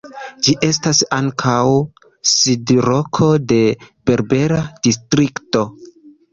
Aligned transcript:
Ĝi 0.45 0.53
estas 0.67 1.01
ankaŭ 1.17 1.57
sidloko 2.33 3.29
de 3.53 3.61
"Berbera 4.09 4.61
Distrikto". 4.91 5.67